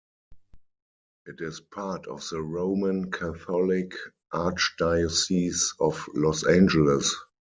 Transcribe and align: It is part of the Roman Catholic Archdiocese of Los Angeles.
It 1.27 1.41
is 1.41 1.59
part 1.59 2.07
of 2.07 2.27
the 2.31 2.41
Roman 2.41 3.11
Catholic 3.11 3.93
Archdiocese 4.33 5.75
of 5.79 6.07
Los 6.15 6.43
Angeles. 6.43 7.15